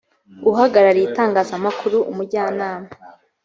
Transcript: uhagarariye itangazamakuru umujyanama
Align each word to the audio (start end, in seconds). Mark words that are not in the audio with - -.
uhagarariye 0.49 1.05
itangazamakuru 1.07 1.97
umujyanama 2.11 2.89